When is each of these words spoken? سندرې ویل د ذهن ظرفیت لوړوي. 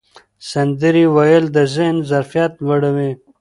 سندرې 0.51 1.05
ویل 1.15 1.45
د 1.55 1.57
ذهن 1.75 1.95
ظرفیت 2.09 2.51
لوړوي. 2.63 3.11